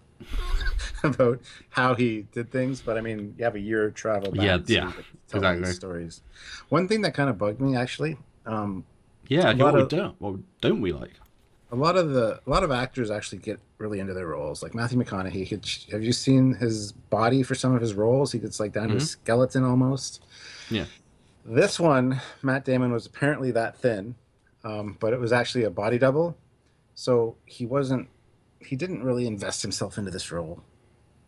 [1.04, 2.82] about how he did things.
[2.82, 4.46] But I mean, you have a year of travel back.
[4.46, 5.74] Yeah, yeah, could tell all these exactly.
[5.74, 6.22] Stories.
[6.70, 8.86] One thing that kind of bugged me actually, um,
[9.30, 11.14] Yeah, what lot we don't, what don't we like?
[11.72, 14.64] a lot of the a lot of actors actually get really into their roles.
[14.64, 18.32] Like Matthew McConaughey, could, have you seen his body for some of his roles?
[18.32, 20.24] He gets like down to a skeleton almost.
[20.70, 20.86] Yeah.
[21.46, 24.16] This one, Matt Damon was apparently that thin,
[24.64, 26.38] um, but it was actually a body double.
[26.96, 28.10] So he wasn't.
[28.60, 30.64] He didn't really invest himself into this role.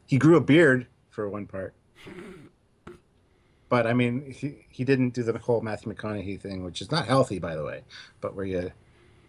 [0.08, 1.74] He grew a beard for one part.
[3.70, 7.06] But I mean, he, he didn't do the whole Matthew McConaughey thing, which is not
[7.06, 7.84] healthy, by the way,
[8.20, 8.72] but where you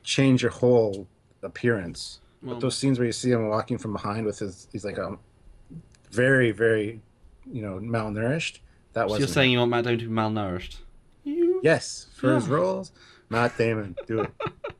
[0.02, 1.06] change your whole
[1.42, 2.20] appearance.
[2.42, 4.96] Well, But those scenes where you see him walking from behind with his, he's like
[4.96, 5.18] a
[6.10, 7.00] very, very,
[7.50, 8.60] you know, malnourished.
[8.94, 9.14] That was.
[9.14, 10.78] so you're saying you want Matt Damon to be malnourished?
[11.22, 12.92] You yes for his roles.
[13.28, 14.30] Matt Damon, do it.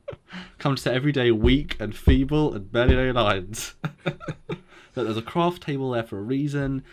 [0.57, 3.75] Comes to every day weak and feeble and barely no lines.
[4.03, 4.17] that
[4.95, 6.83] there's a craft table there for a reason.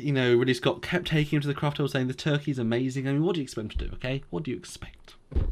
[0.00, 3.08] You know, Ridley Scott kept taking him to the craft table saying the turkey's amazing.
[3.08, 4.22] I mean, what do you expect him to do, okay?
[4.30, 5.14] What do you expect?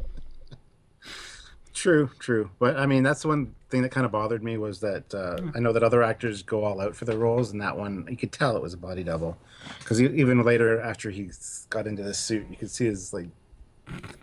[1.77, 2.49] True, true.
[2.57, 5.37] But I mean, that's the one thing that kind of bothered me was that uh,
[5.53, 8.17] I know that other actors go all out for their roles, and that one you
[8.17, 9.37] could tell it was a body double,
[9.77, 11.29] because even later after he
[11.69, 13.27] got into the suit, you could see his like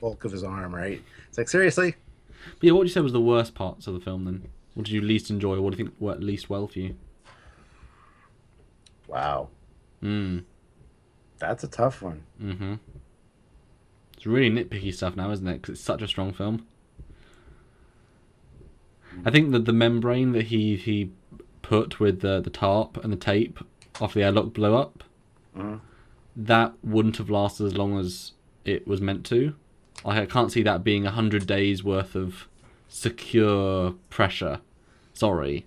[0.00, 0.74] bulk of his arm.
[0.74, 1.00] Right?
[1.28, 1.94] It's like seriously.
[2.58, 4.48] But yeah, what would you say was the worst parts of the film then?
[4.74, 5.60] What did you least enjoy?
[5.60, 6.96] What do you think worked least well for you?
[9.06, 9.50] Wow,
[10.04, 10.40] Hmm.
[11.38, 12.24] that's a tough one.
[12.42, 12.74] Mm-hmm.
[14.16, 15.62] It's really nitpicky stuff now, isn't it?
[15.62, 16.66] Because it's such a strong film.
[19.24, 21.10] I think that the membrane that he he
[21.62, 23.58] put with the the tarp and the tape
[23.98, 25.04] off the airlock blew up.
[25.56, 25.80] Mhm.
[26.36, 28.32] That wouldn't have lasted as long as
[28.66, 29.54] it was meant to.
[30.04, 32.46] Like I can't see that being a hundred days worth of
[32.88, 34.60] secure pressure.
[35.14, 35.64] Sorry.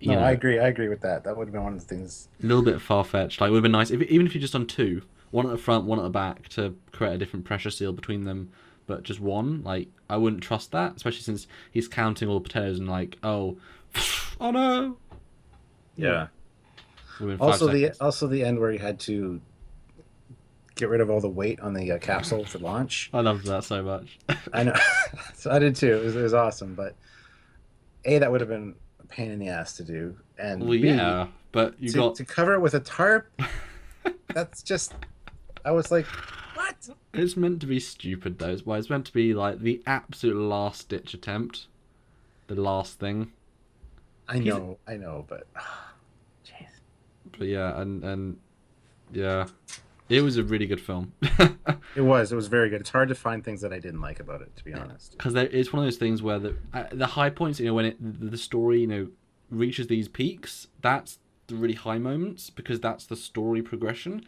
[0.00, 0.58] You No, know, I agree.
[0.58, 1.24] I agree with that.
[1.24, 2.28] That would have been one of the things.
[2.42, 3.40] a little bit far fetched.
[3.40, 5.52] Like, it would have been nice if even if you just done two, one at
[5.52, 8.50] the front, one at the back, to create a different pressure seal between them.
[8.86, 12.78] But just one, like, I wouldn't trust that, especially since he's counting all the potatoes
[12.78, 13.58] and like, oh,
[14.40, 14.96] oh no.
[15.96, 16.28] Yeah.
[17.20, 19.40] Within five Also the also the end where he had to
[20.76, 23.10] get rid of all the weight on the uh, capsule for launch.
[23.12, 24.18] I loved that so much.
[24.54, 24.74] I know.
[25.34, 25.94] so I did too.
[25.98, 26.96] It was, it was awesome, but
[28.06, 28.74] a that would have been a
[29.10, 32.24] pain in the ass to do, and well, B, yeah, but you to, got to
[32.24, 33.28] cover it with a tarp.
[34.28, 34.94] that's just.
[35.64, 36.06] I was like,
[36.54, 36.88] what?
[37.12, 38.50] it's meant to be stupid though.
[38.50, 41.66] It's, well, it's meant to be like the absolute last ditch attempt,
[42.46, 43.32] the last thing.
[44.28, 45.46] I know, I know, but
[46.46, 46.68] jeez.
[47.36, 48.38] But yeah, and and
[49.12, 49.46] yeah,
[50.10, 51.12] it was a really good film.
[51.96, 52.30] It was.
[52.30, 52.80] It was very good.
[52.80, 55.12] It's hard to find things that I didn't like about it, to be honest.
[55.12, 57.84] because it's one of those things where the uh, the high points, you know, when
[57.86, 59.08] it the, the story, you know,
[59.50, 61.18] reaches these peaks, that's
[61.48, 64.24] the really high moments because that's the story progression.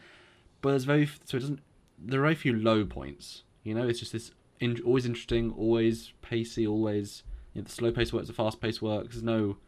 [0.61, 1.61] But there's very so it doesn't.
[1.99, 3.45] There are very few low points.
[3.63, 7.23] You know, it's just this in, always interesting, always pacey, always
[7.55, 9.15] you know, the slow pace works, the fast pace works.
[9.15, 9.59] There's no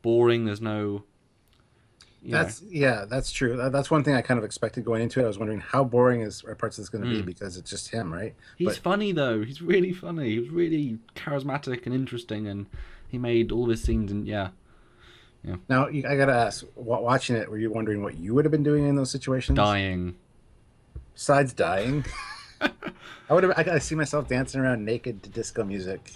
[0.00, 0.46] boring.
[0.46, 1.04] There's no.
[2.24, 3.56] That's yeah, that's true.
[3.56, 5.24] That- That's one thing I kind of expected going into it.
[5.24, 7.26] I was wondering how boring is are parts of this going to be Mm.
[7.26, 8.34] because it's just him, right?
[8.56, 9.42] He's but- funny though.
[9.42, 10.30] He's really funny.
[10.30, 12.66] He was really charismatic and interesting, and
[13.08, 14.12] he made all of his scenes.
[14.12, 14.50] And yeah,
[15.44, 15.56] Yeah.
[15.68, 18.62] Now I gotta ask, wa- watching it, were you wondering what you would have been
[18.62, 19.56] doing in those situations?
[19.56, 20.14] dying.
[21.14, 22.04] Besides dying,
[22.60, 22.70] I
[23.34, 23.52] would have.
[23.56, 26.12] I, I see myself dancing around naked to disco music,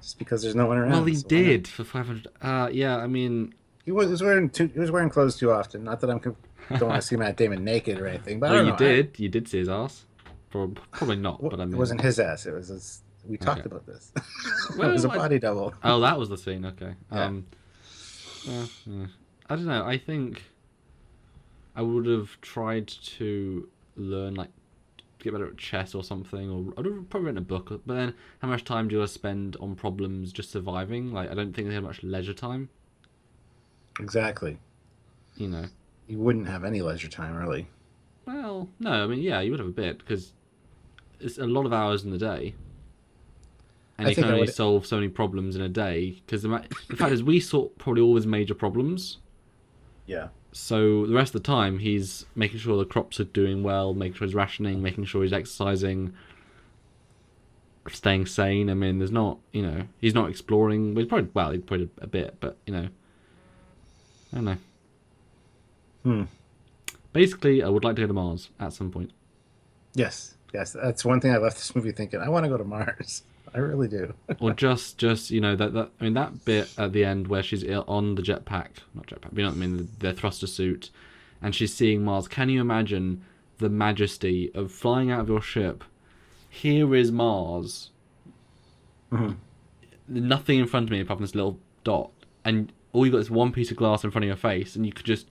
[0.00, 0.90] just because there's no one around.
[0.92, 2.28] Well, he so did for five hundred.
[2.40, 2.96] Uh, yeah.
[2.98, 4.68] I mean, He was, wearing too.
[4.68, 5.82] He was wearing clothes too often.
[5.84, 6.20] Not that I'm
[6.78, 8.76] don't want to see Matt Damon naked or anything, but I well, you know.
[8.76, 9.18] Did.
[9.18, 10.04] You did see his ass.
[10.50, 12.46] Probably not, but I mean, it wasn't his ass.
[12.46, 13.02] It was his.
[13.26, 13.68] We talked Okay.
[13.68, 14.12] about this.
[14.76, 15.74] Well, it was a body double.
[15.82, 16.64] Oh, that was the scene.
[16.64, 16.94] Okay.
[17.10, 17.24] Yeah.
[17.24, 17.46] Um,
[18.48, 19.06] uh, yeah.
[19.48, 19.84] I don't know.
[19.84, 20.42] I think
[21.74, 24.50] I would have tried to learn like
[25.18, 27.68] get better at chess or something, or I'd have probably written a book.
[27.86, 31.12] But then, how much time do I spend on problems just surviving?
[31.12, 32.68] Like, I don't think they had much leisure time.
[34.00, 34.58] Exactly.
[35.36, 35.64] You know.
[36.08, 37.68] You wouldn't have any leisure time, really.
[38.26, 38.90] Well, no.
[38.90, 40.32] I mean, yeah, you would have a bit because
[41.20, 42.54] it's a lot of hours in the day.
[43.98, 46.20] And I you can only would- solve so many problems in a day.
[46.24, 49.18] Because the, ma- the fact is, we sort probably all his major problems.
[50.06, 50.28] Yeah.
[50.52, 54.14] So the rest of the time, he's making sure the crops are doing well, making
[54.14, 56.12] sure he's rationing, making sure he's exercising,
[57.88, 58.68] staying sane.
[58.68, 60.94] I mean, there's not, you know, he's not exploring.
[60.94, 62.88] Well, he's probably well, he probably a bit, but you know,
[64.32, 64.56] I don't know.
[66.04, 66.22] Hmm.
[67.12, 69.10] Basically, I would like to go to Mars at some point.
[69.94, 70.34] Yes.
[70.54, 70.72] Yes.
[70.72, 72.20] That's one thing I left this movie thinking.
[72.20, 73.22] I want to go to Mars.
[73.54, 74.14] I really do.
[74.40, 77.42] or just just you know that that I mean that bit at the end where
[77.42, 80.88] she's on the jetpack, not jetpack, you know what I mean, the, the thruster suit,
[81.42, 82.28] and she's seeing Mars.
[82.28, 83.22] Can you imagine
[83.58, 85.84] the majesty of flying out of your ship?
[86.48, 87.90] Here is Mars.
[89.10, 89.36] Mhm.
[90.08, 92.10] Nothing in front of me apart from this little dot,
[92.46, 94.86] and all you got is one piece of glass in front of your face, and
[94.86, 95.28] you could just.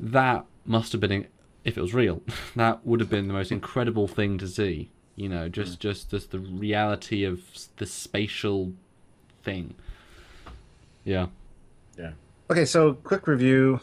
[0.00, 1.26] That must have been,
[1.64, 2.22] if it was real,
[2.56, 4.90] that would have been the most incredible thing to see.
[5.16, 5.80] You know, just mm.
[5.80, 7.42] just just the reality of
[7.76, 8.72] the spatial
[9.42, 9.74] thing.
[11.04, 11.26] Yeah.
[11.98, 12.12] Yeah.
[12.50, 12.64] Okay.
[12.64, 13.80] So quick review.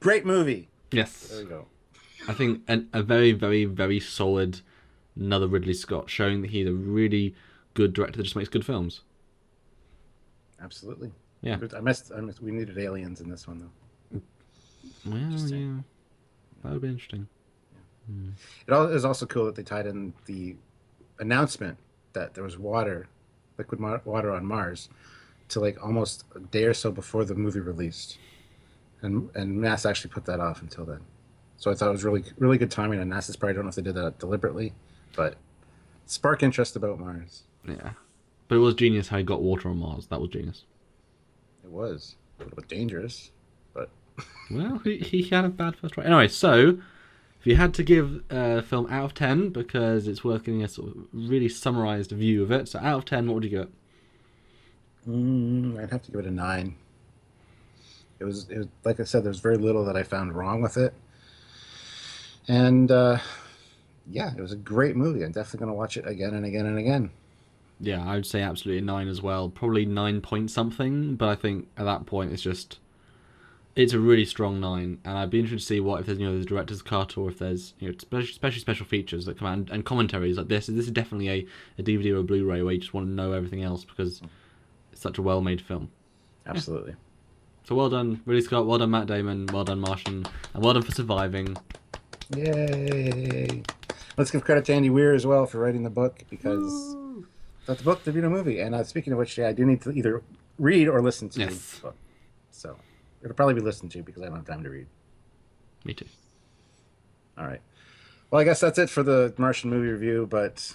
[0.00, 0.68] Great movie.
[0.92, 1.28] Yes.
[1.28, 1.66] There we go.
[2.28, 4.60] I think an, a very, very, very solid
[5.16, 7.34] another Ridley Scott, showing that he's a really
[7.74, 9.00] good director that just makes good films.
[10.62, 11.12] Absolutely.
[11.42, 11.58] Yeah.
[11.76, 12.12] I missed.
[12.16, 12.40] I missed.
[12.42, 14.20] We needed aliens in this one though.
[15.04, 15.76] Well, yeah,
[16.64, 17.28] that would be interesting.
[18.06, 18.30] Hmm.
[18.66, 20.56] It al- is also cool that they tied in the
[21.20, 21.76] announcement
[22.12, 23.08] that there was water,
[23.58, 24.88] liquid mar- water on Mars,
[25.50, 28.18] to like almost a day or so before the movie released,
[29.02, 31.00] and and NASA actually put that off until then.
[31.58, 33.50] So I thought it was really really good timing on NASA's part.
[33.50, 34.72] I don't know if they did that deliberately,
[35.14, 35.36] but
[36.06, 37.44] spark interest about Mars.
[37.68, 37.90] Yeah,
[38.48, 40.06] but it was genius how he got water on Mars.
[40.06, 40.64] That was genius.
[41.64, 43.30] It was a little bit dangerous,
[43.74, 43.90] but
[44.50, 46.04] Well, he, he had a bad first try.
[46.04, 46.78] Anyway, so
[47.40, 50.68] if you had to give a film out of ten because it's worth getting a
[50.68, 53.60] sort of really summarized view of it, so out of ten, what would you give
[53.62, 53.70] it?
[55.08, 56.76] Mm, I'd have to give it a nine.
[58.18, 60.76] It was, it was like I said, there's very little that I found wrong with
[60.76, 60.94] it,
[62.48, 63.18] and uh,
[64.08, 65.22] yeah, it was a great movie.
[65.24, 67.10] I'm definitely gonna watch it again and again and again.
[67.78, 69.48] Yeah, I would say absolutely nine as well.
[69.48, 72.78] Probably nine point something, but I think at that point it's just
[73.76, 76.24] it's a really strong nine, and I'd be interested to see what if there's you
[76.24, 79.46] know there's director's cut or if there's you know especially, especially special features that come
[79.46, 80.66] out and, and commentaries like this.
[80.66, 81.46] This is definitely a,
[81.78, 84.22] a DVD or a Blu-ray where you just want to know everything else because
[84.92, 85.90] it's such a well-made film.
[86.46, 86.94] Absolutely.
[87.64, 88.66] So well done, Ridley Scott.
[88.66, 89.46] Well done, Matt Damon.
[89.52, 91.54] Well done, Martian, and well done for surviving.
[92.34, 93.62] Yay!
[94.16, 96.96] Let's give credit to Andy Weir as well for writing the book because
[97.66, 98.60] that's the book, the video movie.
[98.60, 100.22] And uh, speaking of which, yeah, I do need to either
[100.58, 101.76] read or listen to Yes.
[101.76, 101.96] the book.
[102.50, 102.76] So
[103.22, 104.86] it'll probably be listened to because I don't have time to read.
[105.84, 106.06] Me too.
[107.38, 107.60] All right.
[108.30, 110.74] Well, I guess that's it for the Martian movie review, but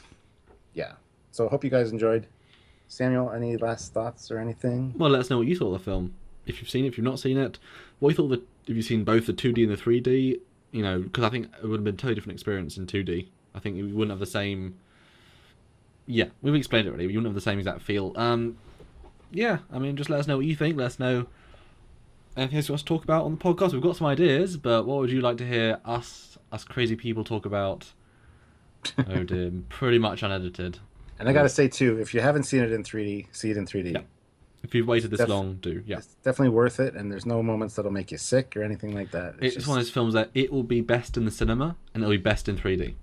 [0.73, 0.93] yeah.
[1.31, 2.27] So hope you guys enjoyed.
[2.87, 4.93] Samuel, any last thoughts or anything?
[4.97, 6.13] Well, let us know what you thought of the film.
[6.45, 7.57] If you've seen it, if you've not seen it,
[7.99, 10.39] what you thought of the, if you've seen both the 2D and the 3D,
[10.71, 13.27] you know, because I think it would have been a totally different experience in 2D.
[13.55, 14.75] I think we wouldn't have the same.
[16.07, 17.03] Yeah, we've explained it already.
[17.05, 18.13] You wouldn't have the same exact feel.
[18.15, 18.57] Um,
[19.31, 20.77] yeah, I mean, just let us know what you think.
[20.77, 21.27] Let us know
[22.35, 23.73] anything else you want to talk about on the podcast.
[23.73, 27.23] We've got some ideas, but what would you like to hear us, us crazy people,
[27.23, 27.93] talk about?
[29.07, 30.79] oh dear, pretty much unedited.
[31.19, 33.57] And I got to say too, if you haven't seen it in 3D, see it
[33.57, 33.93] in 3D.
[33.93, 34.01] Yeah.
[34.63, 35.97] If you've waited this Def- long, do yeah.
[35.97, 39.11] It's definitely worth it, and there's no moments that'll make you sick or anything like
[39.11, 39.35] that.
[39.41, 42.03] It's, just- one of those films that it will be best in the cinema and
[42.03, 42.95] it'll be best in 3D.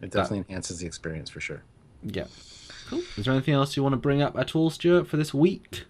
[0.00, 1.62] It definitely enhances the experience for sure.
[2.02, 2.26] Yeah.
[2.88, 3.02] Cool.
[3.16, 5.84] Is there anything else you want to bring up at all, Stuart, for this week?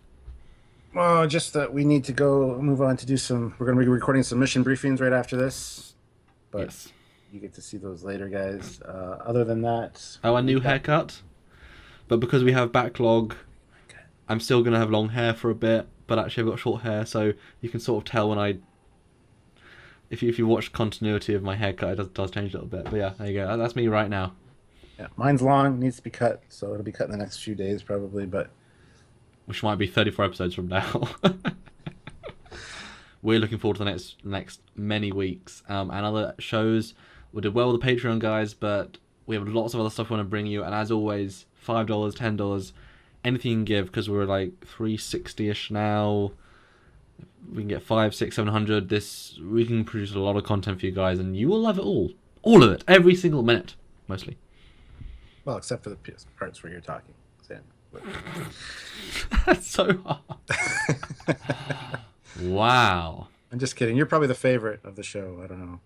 [0.95, 3.55] Well, just that we need to go move on to do some.
[3.59, 5.95] We're going to be recording some mission briefings right after this,
[6.51, 6.89] but yes.
[7.31, 8.81] you get to see those later, guys.
[8.81, 11.21] Uh, other than that, Oh, a new we've haircut.
[12.09, 13.35] But because we have backlog,
[14.27, 15.87] I'm still gonna have long hair for a bit.
[16.07, 18.57] But actually, I've got short hair, so you can sort of tell when I.
[20.11, 22.69] If you if you watch continuity of my haircut, it does, does change a little
[22.69, 22.85] bit.
[22.85, 23.57] But yeah, there you go.
[23.57, 24.35] That's me right now.
[24.99, 27.55] Yeah, mine's long, needs to be cut, so it'll be cut in the next few
[27.55, 28.27] days probably.
[28.27, 28.51] But
[29.47, 31.09] which might be 34 episodes from now.
[33.23, 36.95] We're looking forward to the next next many weeks um, and other shows.
[37.33, 40.17] We did well with the Patreon guys, but we have lots of other stuff we
[40.17, 40.63] want to bring you.
[40.63, 42.73] And as always, five dollars, ten dollars,
[43.25, 46.33] anything you can give because we're like three sixty ish now.
[47.51, 48.89] We can get five, six, seven hundred.
[48.89, 51.79] This we can produce a lot of content for you guys, and you will love
[51.79, 52.11] it all,
[52.43, 53.75] all of it, every single minute,
[54.09, 54.37] mostly.
[55.45, 55.97] well, except for the
[56.39, 57.61] parts where you're talking, Sam.
[57.93, 58.03] But-
[59.47, 60.21] That's so hard.
[62.43, 63.29] wow.
[63.53, 63.97] I'm just kidding.
[63.97, 65.41] You're probably the favorite of the show.
[65.43, 65.81] I don't know.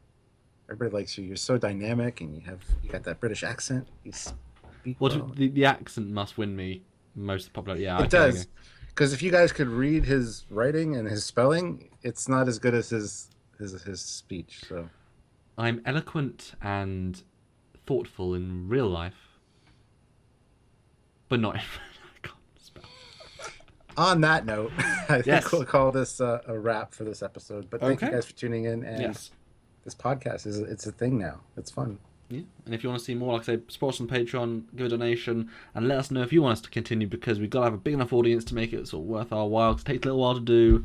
[0.71, 1.25] Everybody likes you.
[1.25, 3.87] You're so dynamic, and you have you got that British accent.
[4.05, 5.33] You speak Well, well.
[5.35, 6.83] the, the accent must win me
[7.15, 7.79] most of the popular.
[7.79, 8.47] Yeah, It okay, does.
[8.91, 12.75] Because if you guys could read his writing and his spelling, it's not as good
[12.75, 13.29] as his
[13.59, 14.63] his his speech.
[14.69, 14.89] So
[15.57, 17.23] I'm eloquent and
[17.87, 19.39] thoughtful in real life,
[21.29, 21.55] but not.
[21.57, 22.85] In, I can't spell.
[23.97, 25.45] on that note, I Yes.
[25.45, 27.69] think we'll call this uh, a wrap for this episode.
[27.71, 28.07] But thank Okay.
[28.07, 28.85] you guys for tuning in.
[28.85, 29.31] And Yes.
[29.85, 31.41] this podcast is it's a thing now.
[31.57, 31.99] It's fun.
[32.31, 34.63] Yeah, and if you want to see more, like I say, support us on Patreon,
[34.77, 37.51] give a donation, and let us know if you want us to continue because we've
[37.51, 39.73] got to have a big enough audience to make it sort of worth our while.
[39.73, 40.85] 'cause it takes a little while to do,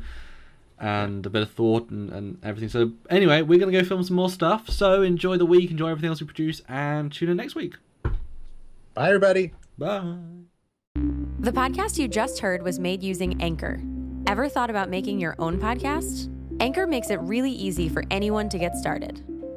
[0.80, 2.68] and a bit of thought and, and everything.
[2.68, 4.68] So anyway, we're gonna go film some more stuff.
[4.68, 7.76] So enjoy the week, enjoy everything else we produce, and tune in next week.
[8.94, 9.52] Bye, everybody.
[9.78, 10.16] Bye.
[11.38, 13.80] The podcast you just heard was made using Anchor.
[14.26, 16.28] Ever thought about making your own podcast?
[16.58, 19.22] Anchor makes it really easy for anyone to get started.